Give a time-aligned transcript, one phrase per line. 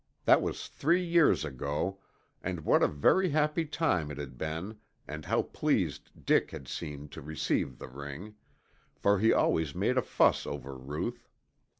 [0.25, 1.99] That was three years ago,
[2.41, 7.11] and what a very happy time it had been and how pleased Dick had seemed
[7.11, 8.33] to receive the ring,
[8.95, 11.29] for he always made a fuss over Ruth.